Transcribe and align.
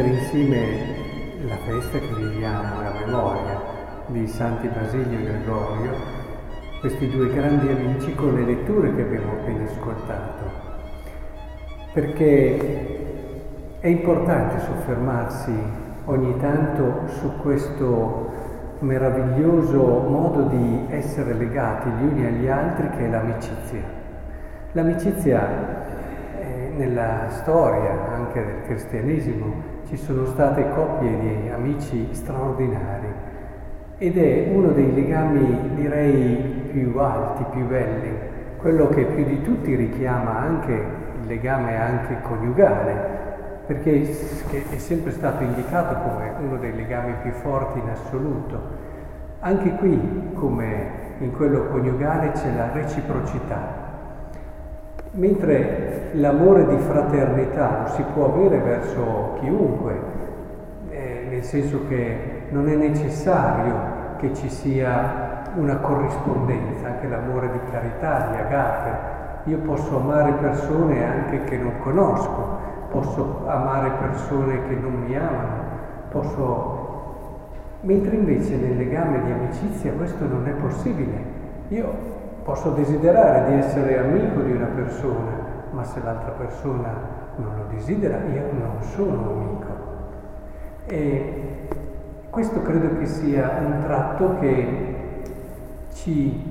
mettere 0.00 0.08
insieme 0.08 0.58
la 1.46 1.56
festa 1.56 1.98
che 1.98 2.14
viviamo, 2.14 2.82
la 2.82 2.92
memoria 3.04 3.60
di 4.06 4.26
Santi 4.26 4.68
Basilio 4.68 5.18
e 5.18 5.22
Gregorio, 5.22 5.92
questi 6.80 7.10
due 7.10 7.28
grandi 7.32 7.68
amici 7.68 8.14
con 8.14 8.34
le 8.34 8.44
letture 8.44 8.94
che 8.94 9.02
abbiamo 9.02 9.32
appena 9.32 9.64
ascoltato, 9.64 10.44
perché 11.92 13.78
è 13.80 13.86
importante 13.86 14.60
soffermarsi 14.60 15.52
ogni 16.06 16.36
tanto 16.38 17.06
su 17.18 17.36
questo 17.42 18.28
meraviglioso 18.80 19.82
modo 19.82 20.42
di 20.44 20.86
essere 20.88 21.34
legati 21.34 21.90
gli 21.90 22.04
uni 22.04 22.26
agli 22.26 22.48
altri 22.48 22.88
che 22.90 23.04
è 23.04 23.10
l'amicizia. 23.10 23.82
L'amicizia 24.72 25.48
eh, 26.38 26.72
nella 26.74 27.28
storia 27.28 28.08
anche 28.14 28.42
del 28.42 28.62
cristianesimo 28.62 29.78
ci 29.90 29.96
sono 29.96 30.24
state 30.26 30.70
coppie 30.70 31.18
di 31.18 31.50
amici 31.50 32.06
straordinari 32.12 33.08
ed 33.98 34.16
è 34.16 34.48
uno 34.54 34.68
dei 34.68 34.94
legami 34.94 35.74
direi 35.74 36.36
più 36.70 36.96
alti, 36.96 37.44
più 37.50 37.66
belli, 37.66 38.16
quello 38.58 38.86
che 38.88 39.02
più 39.02 39.24
di 39.24 39.42
tutti 39.42 39.74
richiama 39.74 40.38
anche 40.38 40.72
il 40.72 41.26
legame 41.26 41.76
anche 41.76 42.20
coniugale, 42.22 43.18
perché 43.66 44.02
è 44.70 44.78
sempre 44.78 45.10
stato 45.10 45.42
indicato 45.42 46.08
come 46.08 46.34
uno 46.40 46.56
dei 46.58 46.74
legami 46.74 47.14
più 47.22 47.32
forti 47.32 47.80
in 47.80 47.88
assoluto. 47.88 48.60
Anche 49.40 49.74
qui, 49.74 50.30
come 50.34 50.90
in 51.18 51.32
quello 51.32 51.66
coniugale, 51.66 52.30
c'è 52.30 52.54
la 52.54 52.70
reciprocità. 52.72 53.79
Mentre 55.12 56.10
l'amore 56.12 56.66
di 56.66 56.76
fraternità 56.78 57.80
lo 57.82 57.88
si 57.88 58.04
può 58.14 58.32
avere 58.32 58.58
verso 58.58 59.38
chiunque, 59.40 60.00
eh, 60.88 61.26
nel 61.28 61.42
senso 61.42 61.80
che 61.88 62.44
non 62.50 62.68
è 62.68 62.76
necessario 62.76 63.74
che 64.18 64.32
ci 64.34 64.48
sia 64.48 65.42
una 65.56 65.78
corrispondenza, 65.78 66.86
anche 66.86 67.08
l'amore 67.08 67.50
di 67.50 67.58
carità, 67.72 68.28
di 68.30 68.36
agape. 68.36 69.50
Io 69.50 69.58
posso 69.58 69.96
amare 69.96 70.30
persone 70.32 71.04
anche 71.04 71.42
che 71.42 71.56
non 71.56 71.72
conosco, 71.80 72.58
posso 72.90 73.42
amare 73.46 73.90
persone 73.98 74.68
che 74.68 74.74
non 74.76 74.92
mi 74.92 75.16
amano, 75.16 75.62
posso... 76.10 76.78
Mentre 77.80 78.14
invece 78.14 78.56
nel 78.56 78.76
legame 78.76 79.24
di 79.24 79.32
amicizia 79.32 79.90
questo 79.92 80.24
non 80.24 80.46
è 80.46 80.52
possibile. 80.52 81.38
Io 81.68 82.19
posso 82.50 82.70
desiderare 82.70 83.48
di 83.48 83.58
essere 83.58 83.96
amico 83.96 84.40
di 84.40 84.50
una 84.50 84.66
persona, 84.66 85.30
ma 85.70 85.84
se 85.84 86.00
l'altra 86.02 86.32
persona 86.32 86.92
non 87.36 87.52
lo 87.56 87.64
desidera, 87.72 88.16
io 88.24 88.42
non 88.58 88.82
sono 88.82 89.30
amico. 89.30 89.66
E 90.86 91.68
questo 92.28 92.60
credo 92.62 92.98
che 92.98 93.06
sia 93.06 93.52
un 93.64 93.78
tratto 93.84 94.38
che 94.40 95.22
ci 95.92 96.42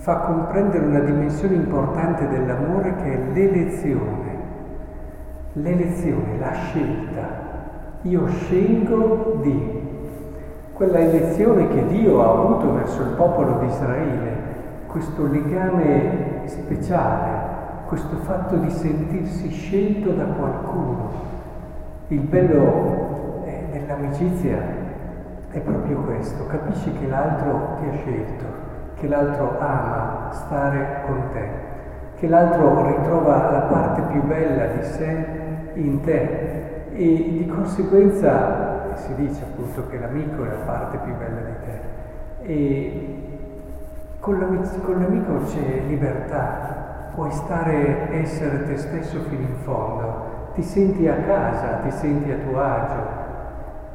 fa 0.00 0.16
comprendere 0.20 0.86
una 0.86 1.00
dimensione 1.00 1.56
importante 1.56 2.26
dell'amore 2.26 2.94
che 2.96 3.12
è 3.12 3.18
l'elezione 3.34 4.26
l'elezione, 5.52 6.38
la 6.38 6.52
scelta. 6.52 7.46
Io 8.02 8.28
scelgo 8.28 9.40
di 9.42 9.86
quella 10.72 11.00
elezione 11.00 11.66
che 11.68 11.86
Dio 11.86 12.22
ha 12.22 12.30
avuto 12.30 12.72
verso 12.74 13.02
il 13.02 13.14
popolo 13.16 13.58
di 13.58 13.66
Israele, 13.66 14.37
questo 14.88 15.26
legame 15.26 16.42
speciale, 16.46 17.46
questo 17.86 18.16
fatto 18.16 18.56
di 18.56 18.70
sentirsi 18.70 19.48
scelto 19.50 20.10
da 20.10 20.24
qualcuno. 20.24 21.10
Il 22.08 22.20
bello 22.20 23.44
eh, 23.44 23.64
dell'amicizia 23.70 24.58
è 25.50 25.60
proprio 25.60 26.00
questo, 26.00 26.46
capisci 26.46 26.92
che 26.98 27.06
l'altro 27.06 27.76
ti 27.80 27.88
ha 27.88 27.92
scelto, 27.92 28.44
che 28.96 29.06
l'altro 29.06 29.56
ama 29.60 30.30
stare 30.32 31.02
con 31.06 31.22
te 31.32 31.68
che 32.18 32.26
l'altro 32.26 32.84
ritrova 32.84 33.50
la 33.50 33.60
parte 33.60 34.02
più 34.12 34.22
bella 34.24 34.66
di 34.66 34.82
sé 34.82 35.26
in 35.74 36.00
te. 36.00 36.56
E 36.92 37.34
di 37.38 37.46
conseguenza 37.46 38.96
si 38.96 39.14
dice 39.14 39.44
appunto 39.44 39.86
che 39.88 39.98
l'amico 39.98 40.44
è 40.44 40.48
la 40.48 40.64
parte 40.64 40.98
più 40.98 41.14
bella 41.14 41.40
di 41.40 41.52
te. 41.64 41.80
E 42.42 43.27
con 44.28 44.38
l'amico, 44.40 44.78
con 44.84 45.00
l'amico 45.00 45.38
c'è 45.46 45.84
libertà, 45.86 47.12
puoi 47.14 47.30
stare, 47.30 48.10
essere 48.12 48.66
te 48.66 48.76
stesso 48.76 49.20
fino 49.22 49.40
in 49.40 49.54
fondo, 49.62 50.50
ti 50.52 50.62
senti 50.62 51.08
a 51.08 51.14
casa, 51.14 51.78
ti 51.82 51.90
senti 51.90 52.30
a 52.30 52.36
tuo 52.36 52.60
agio. 52.60 53.06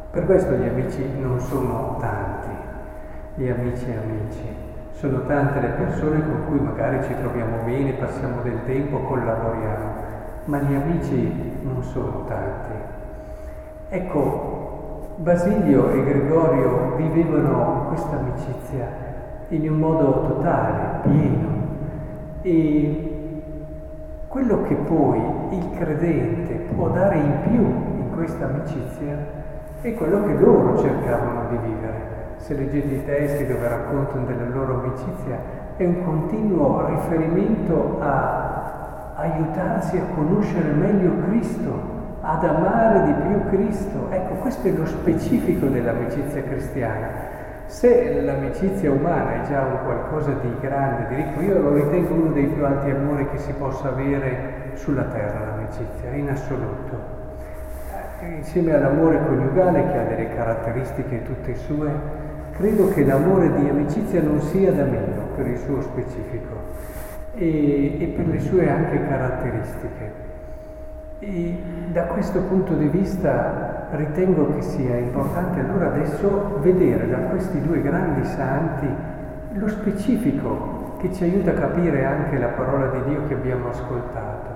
Per 0.09 0.25
questo 0.25 0.53
gli 0.53 0.67
amici 0.67 1.07
non 1.21 1.39
sono 1.39 1.97
tanti, 1.99 2.49
gli 3.35 3.47
amici 3.47 3.85
amici. 3.91 4.61
Sono 4.94 5.23
tante 5.27 5.59
le 5.59 5.67
persone 5.67 6.23
con 6.23 6.45
cui 6.47 6.59
magari 6.59 7.03
ci 7.03 7.13
troviamo 7.15 7.57
bene, 7.63 7.91
passiamo 7.91 8.41
del 8.41 8.57
tempo, 8.65 9.01
collaboriamo, 9.01 9.94
ma 10.45 10.57
gli 10.61 10.73
amici 10.73 11.59
non 11.61 11.83
sono 11.83 12.25
tanti. 12.25 12.73
Ecco, 13.89 15.11
Basilio 15.17 15.91
e 15.91 16.03
Gregorio 16.03 16.95
vivevano 16.95 17.85
questa 17.89 18.17
amicizia 18.17 19.11
in 19.49 19.69
un 19.69 19.77
modo 19.79 20.21
totale, 20.21 20.99
pieno. 21.03 21.47
E 22.41 23.11
quello 24.27 24.63
che 24.63 24.75
poi 24.75 25.21
il 25.51 25.69
credente 25.77 26.53
può 26.75 26.89
dare 26.89 27.17
in 27.17 27.33
più 27.43 27.61
in 27.61 28.11
questa 28.13 28.45
amicizia 28.45 29.41
è 29.81 29.93
quello 29.93 30.23
che 30.23 30.33
loro 30.33 30.77
cercavano 30.79 31.49
di 31.49 31.57
vivere 31.57 32.13
se 32.43 32.55
leggete 32.55 32.93
i 32.93 33.05
testi 33.05 33.45
dove 33.45 33.65
raccontano 33.69 34.25
della 34.25 34.49
loro 34.49 34.81
amicizia, 34.81 35.39
è 35.77 35.85
un 35.85 36.03
continuo 36.03 36.85
riferimento 36.87 37.99
a 38.01 39.13
aiutarsi 39.15 39.97
a 39.97 40.03
conoscere 40.13 40.71
meglio 40.71 41.13
Cristo, 41.25 41.71
ad 42.19 42.43
amare 42.43 43.03
di 43.05 43.13
più 43.13 43.49
Cristo. 43.49 44.07
Ecco, 44.09 44.33
questo 44.41 44.67
è 44.67 44.71
lo 44.71 44.85
specifico 44.85 45.67
dell'amicizia 45.67 46.43
cristiana. 46.43 47.32
Se 47.73 48.22
l'amicizia 48.22 48.91
umana 48.91 49.41
è 49.41 49.47
già 49.47 49.63
un 49.63 49.79
qualcosa 49.84 50.31
di 50.41 50.56
grande, 50.61 51.07
di 51.07 51.16
ricco, 51.16 51.41
io 51.41 51.59
lo 51.59 51.73
ritengo 51.73 52.13
uno 52.13 52.31
dei 52.31 52.45
più 52.45 52.63
alti 52.63 52.91
amori 52.91 53.28
che 53.31 53.39
si 53.39 53.51
possa 53.53 53.89
avere 53.89 54.72
sulla 54.75 55.06
terra, 55.06 55.56
l'amicizia, 55.56 56.12
in 56.12 56.29
assoluto. 56.29 57.22
Insieme 58.22 58.75
all'amore 58.75 59.25
coniugale 59.25 59.88
che 59.88 59.97
ha 59.97 60.03
delle 60.03 60.29
caratteristiche 60.35 61.23
tutte 61.23 61.56
sue, 61.56 61.91
Credo 62.56 62.89
che 62.89 63.03
l'amore 63.03 63.51
di 63.56 63.67
amicizia 63.67 64.22
non 64.22 64.39
sia 64.39 64.72
da 64.72 64.83
meno 64.83 65.29
per 65.35 65.47
il 65.47 65.57
suo 65.57 65.81
specifico 65.81 66.62
e, 67.33 68.00
e 68.00 68.06
per 68.16 68.28
le 68.28 68.39
sue 68.39 68.69
anche 68.69 69.07
caratteristiche. 69.07 70.32
E 71.25 71.57
da 71.94 72.03
questo 72.03 72.39
punto 72.41 72.73
di 72.73 72.88
vista 72.88 73.88
ritengo 73.91 74.53
che 74.56 74.61
sia 74.61 74.97
importante 74.97 75.61
allora 75.61 75.88
adesso 75.88 76.59
vedere 76.61 77.07
da 77.07 77.17
questi 77.17 77.61
due 77.61 77.81
grandi 77.81 78.25
santi 78.25 78.88
lo 79.53 79.67
specifico 79.69 80.97
che 80.97 81.13
ci 81.13 81.23
aiuta 81.23 81.51
a 81.51 81.53
capire 81.53 82.03
anche 82.03 82.38
la 82.38 82.47
parola 82.47 82.88
di 82.88 83.09
Dio 83.09 83.25
che 83.28 83.35
abbiamo 83.35 83.69
ascoltato. 83.69 84.51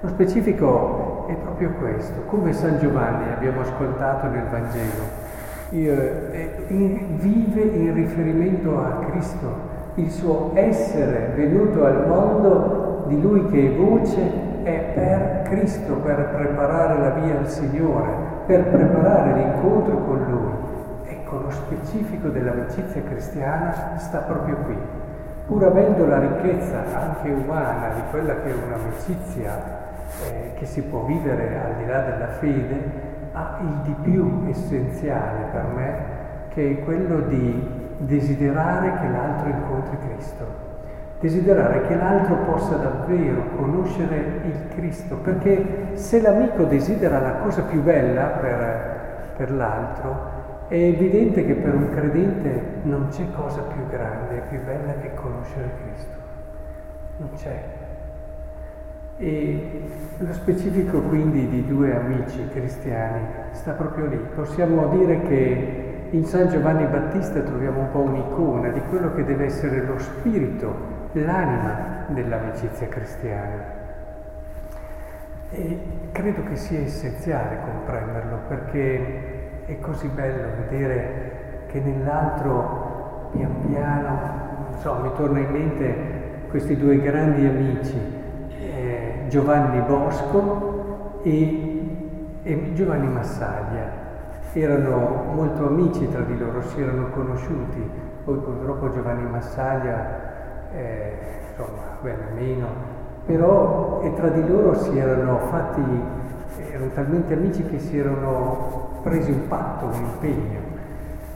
Lo 0.00 0.08
specifico 0.08 1.26
è 1.28 1.34
proprio 1.36 1.70
questo, 1.78 2.20
come 2.26 2.52
San 2.52 2.78
Giovanni 2.78 3.32
abbiamo 3.32 3.62
ascoltato 3.62 4.26
nel 4.28 4.44
Vangelo 4.50 5.22
vive 5.70 7.62
in 7.62 7.94
riferimento 7.94 8.78
a 8.78 9.06
Cristo, 9.10 9.72
il 9.94 10.10
suo 10.10 10.50
essere 10.54 11.32
venuto 11.34 11.84
al 11.84 12.06
mondo 12.06 13.04
di 13.08 13.20
Lui 13.20 13.46
che 13.46 13.72
è 13.72 13.76
voce 13.76 14.43
è 14.64 14.92
per 14.94 15.42
Cristo, 15.44 15.94
per 15.96 16.30
preparare 16.34 16.98
la 16.98 17.10
via 17.10 17.38
al 17.38 17.48
Signore, 17.48 18.10
per 18.46 18.64
preparare 18.64 19.34
l'incontro 19.34 19.98
con 19.98 20.24
Lui. 20.28 21.12
Ecco, 21.12 21.40
lo 21.40 21.50
specifico 21.50 22.28
dell'amicizia 22.28 23.02
cristiana 23.02 23.96
sta 23.98 24.18
proprio 24.18 24.56
qui. 24.64 24.76
Pur 25.46 25.64
avendo 25.64 26.06
la 26.06 26.18
ricchezza 26.18 26.84
anche 26.94 27.28
umana 27.30 27.88
di 27.94 28.00
quella 28.10 28.34
che 28.40 28.50
è 28.50 28.54
un'amicizia 28.54 29.82
eh, 30.22 30.52
che 30.54 30.64
si 30.64 30.82
può 30.82 31.04
vivere 31.04 31.60
al 31.62 31.74
di 31.76 31.86
là 31.86 32.00
della 32.00 32.28
fede, 32.28 33.12
ha 33.32 33.58
il 33.60 33.80
di 33.82 33.94
più 34.02 34.44
essenziale 34.48 35.46
per 35.52 35.64
me, 35.74 35.94
che 36.48 36.70
è 36.70 36.84
quello 36.84 37.20
di 37.20 37.82
desiderare 37.98 38.92
che 39.00 39.08
l'altro 39.08 39.48
incontri 39.48 39.98
Cristo, 40.08 40.23
desiderare 41.24 41.86
che 41.86 41.96
l'altro 41.96 42.36
possa 42.44 42.76
davvero 42.76 43.44
conoscere 43.56 44.42
il 44.44 44.74
Cristo, 44.74 45.16
perché 45.16 45.92
se 45.94 46.20
l'amico 46.20 46.64
desidera 46.64 47.18
la 47.18 47.32
cosa 47.36 47.62
più 47.62 47.80
bella 47.80 48.24
per, 48.24 49.32
per 49.34 49.50
l'altro, 49.50 50.32
è 50.68 50.74
evidente 50.74 51.46
che 51.46 51.54
per 51.54 51.74
un 51.74 51.88
credente 51.88 52.62
non 52.82 53.08
c'è 53.08 53.24
cosa 53.34 53.62
più 53.62 53.88
grande 53.88 54.42
più 54.50 54.62
bella 54.64 54.92
che 55.00 55.14
conoscere 55.14 55.70
Cristo. 55.82 56.16
Non 57.16 57.30
c'è. 57.36 57.62
E 59.16 59.82
lo 60.18 60.32
specifico 60.34 61.00
quindi 61.00 61.48
di 61.48 61.66
due 61.66 61.96
amici 61.96 62.46
cristiani 62.52 63.24
sta 63.52 63.72
proprio 63.72 64.06
lì. 64.06 64.20
Possiamo 64.34 64.88
dire 64.88 65.22
che 65.22 65.83
in 66.10 66.24
San 66.24 66.48
Giovanni 66.48 66.86
Battista 66.86 67.40
troviamo 67.40 67.80
un 67.80 67.90
po' 67.90 68.00
un'icona 68.00 68.68
di 68.68 68.80
quello 68.88 69.12
che 69.14 69.24
deve 69.24 69.46
essere 69.46 69.84
lo 69.84 69.98
spirito, 69.98 70.74
l'anima 71.12 72.04
dell'amicizia 72.08 72.88
cristiana. 72.88 73.82
E 75.50 75.80
credo 76.12 76.42
che 76.44 76.56
sia 76.56 76.80
essenziale 76.80 77.58
comprenderlo 77.64 78.38
perché 78.48 79.64
è 79.66 79.78
così 79.80 80.08
bello 80.08 80.48
vedere 80.68 81.66
che 81.66 81.80
nell'altro 81.80 83.30
pian 83.32 83.66
piano, 83.68 84.18
non 84.70 84.78
so, 84.80 84.94
mi 85.02 85.10
torna 85.16 85.38
in 85.40 85.50
mente 85.50 85.94
questi 86.48 86.76
due 86.76 87.00
grandi 87.00 87.46
amici, 87.46 87.98
eh, 88.60 89.24
Giovanni 89.28 89.80
Bosco 89.80 91.20
e, 91.22 92.40
e 92.42 92.72
Giovanni 92.74 93.08
Massaglia. 93.08 94.03
Erano 94.56 95.32
molto 95.34 95.66
amici 95.66 96.08
tra 96.08 96.20
di 96.20 96.38
loro, 96.38 96.62
si 96.62 96.80
erano 96.80 97.10
conosciuti, 97.10 97.90
poi 98.24 98.36
purtroppo 98.36 98.88
Giovanni 98.92 99.28
Massaglia, 99.28 100.70
eh, 100.72 101.12
insomma, 101.50 101.98
venne 102.02 102.26
meno, 102.34 102.66
però 103.26 104.00
e 104.04 104.14
tra 104.14 104.28
di 104.28 104.46
loro 104.46 104.74
si 104.74 104.96
erano 104.96 105.38
fatti, 105.50 105.82
erano 106.70 106.88
talmente 106.94 107.34
amici 107.34 107.64
che 107.64 107.80
si 107.80 107.98
erano 107.98 109.00
presi 109.02 109.32
un 109.32 109.48
patto, 109.48 109.86
un 109.86 110.04
impegno. 110.04 110.60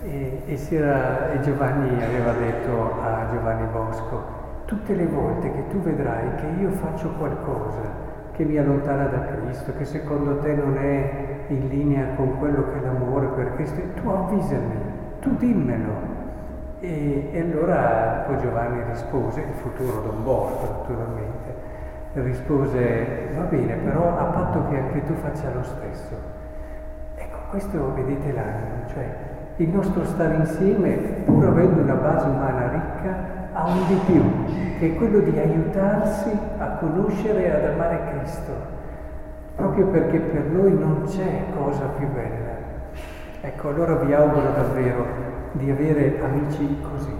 E, 0.04 0.42
e, 0.46 0.68
era, 0.70 1.32
e, 1.32 1.40
Giovanni 1.40 2.00
aveva 2.00 2.30
detto 2.34 3.02
a 3.02 3.26
Giovanni 3.32 3.66
Bosco, 3.72 4.22
tutte 4.64 4.94
le 4.94 5.06
volte 5.06 5.50
che 5.50 5.66
tu 5.70 5.80
vedrai 5.80 6.36
che 6.36 6.46
io 6.60 6.70
faccio 6.70 7.08
qualcosa 7.18 8.16
che 8.38 8.44
mi 8.44 8.56
allontana 8.56 9.06
da 9.06 9.26
Cristo, 9.26 9.72
che 9.76 9.84
secondo 9.84 10.38
te 10.38 10.54
non 10.54 10.78
è 10.78 11.44
in 11.48 11.66
linea 11.66 12.14
con 12.14 12.38
quello 12.38 12.70
che 12.70 12.78
è 12.78 12.82
l'amore 12.82 13.26
per 13.34 13.54
Cristo, 13.56 13.80
tu 14.00 14.08
avvisami, 14.08 14.76
tu 15.18 15.34
dimmelo. 15.34 16.16
E, 16.78 17.30
e 17.32 17.40
allora 17.40 18.22
poi 18.28 18.38
Giovanni 18.38 18.80
rispose, 18.90 19.40
il 19.40 19.54
futuro 19.54 20.02
Don 20.02 20.22
Bosco 20.22 20.70
naturalmente, 20.70 21.52
rispose, 22.12 23.28
va 23.34 23.42
bene, 23.42 23.74
però 23.74 24.16
a 24.16 24.24
patto 24.26 24.68
che 24.68 24.76
anche 24.78 25.04
tu 25.04 25.14
faccia 25.14 25.50
lo 25.52 25.64
stesso. 25.64 26.14
Ecco, 27.16 27.38
questo 27.50 27.92
vedete 27.92 28.32
l'anima, 28.32 28.86
cioè 28.86 29.16
il 29.56 29.68
nostro 29.68 30.04
stare 30.04 30.36
insieme, 30.36 30.92
pur 31.24 31.44
avendo 31.44 31.80
una 31.80 31.94
base 31.94 32.28
umana 32.28 32.68
ricca, 32.68 33.37
ha 33.58 33.64
un 33.64 33.86
di 33.88 34.00
più, 34.06 34.22
che 34.78 34.86
è 34.86 34.94
quello 34.94 35.18
di 35.18 35.36
aiutarsi 35.36 36.30
a 36.58 36.66
conoscere 36.78 37.44
e 37.44 37.50
ad 37.50 37.64
amare 37.72 37.98
Cristo, 38.12 38.52
proprio 39.56 39.86
perché 39.86 40.20
per 40.20 40.44
noi 40.44 40.78
non 40.78 41.02
c'è 41.06 41.42
cosa 41.56 41.86
più 41.98 42.06
bella. 42.06 42.56
Ecco, 43.40 43.68
allora 43.70 43.96
vi 43.96 44.12
auguro 44.12 44.52
davvero 44.52 45.06
di 45.52 45.70
avere 45.70 46.20
amici 46.22 46.78
così, 46.88 47.14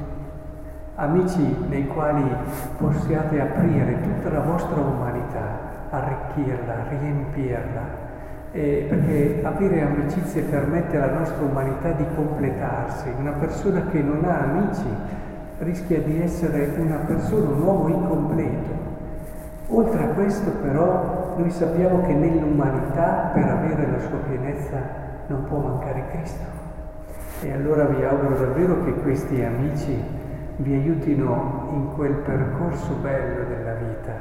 amici 0.94 1.56
nei 1.68 1.88
quali 1.88 2.22
possiate 2.76 3.40
aprire 3.40 4.00
tutta 4.00 4.30
la 4.30 4.40
vostra 4.40 4.80
umanità, 4.80 5.58
arricchirla, 5.90 6.74
riempirla 6.88 8.06
eh, 8.52 8.86
perché 8.88 9.40
avere 9.42 9.82
amicizie 9.82 10.42
permette 10.42 10.96
alla 10.96 11.18
nostra 11.18 11.44
umanità 11.44 11.90
di 11.90 12.04
completarsi. 12.14 13.12
Una 13.18 13.32
persona 13.32 13.86
che 13.90 14.00
non 14.00 14.24
ha 14.24 14.38
amici 14.38 15.26
rischia 15.58 16.00
di 16.00 16.20
essere 16.20 16.74
una 16.78 16.98
persona, 17.06 17.48
un 17.48 17.62
uomo 17.62 17.88
incompleto. 17.88 18.86
Oltre 19.68 20.02
a 20.02 20.08
questo 20.08 20.50
però 20.62 21.34
noi 21.36 21.50
sappiamo 21.50 22.02
che 22.02 22.14
nell'umanità 22.14 23.30
per 23.34 23.44
avere 23.44 23.90
la 23.90 23.98
sua 24.00 24.18
pienezza 24.28 24.76
non 25.26 25.44
può 25.44 25.58
mancare 25.58 26.04
Cristo. 26.10 26.44
E 27.42 27.52
allora 27.52 27.84
vi 27.84 28.02
auguro 28.02 28.36
davvero 28.36 28.82
che 28.84 28.94
questi 28.94 29.42
amici 29.42 30.02
vi 30.56 30.74
aiutino 30.74 31.68
in 31.72 31.94
quel 31.94 32.14
percorso 32.14 32.94
bello 33.00 33.44
della 33.48 33.74
vita, 33.74 34.12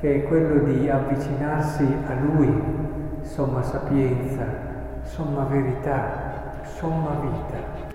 che 0.00 0.16
è 0.16 0.22
quello 0.28 0.62
di 0.64 0.88
avvicinarsi 0.88 1.86
a 2.06 2.14
Lui 2.20 2.82
somma 3.22 3.62
sapienza, 3.62 4.44
somma 5.02 5.44
verità, 5.44 6.62
somma 6.62 7.16
vita. 7.20 7.93